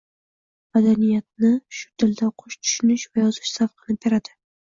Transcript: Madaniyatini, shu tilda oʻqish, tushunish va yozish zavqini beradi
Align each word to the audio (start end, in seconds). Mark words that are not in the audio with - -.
Madaniyatini, 0.77 1.51
shu 1.81 1.91
tilda 2.03 2.25
oʻqish, 2.31 2.57
tushunish 2.63 3.05
va 3.17 3.23
yozish 3.27 3.55
zavqini 3.61 4.01
beradi 4.07 4.35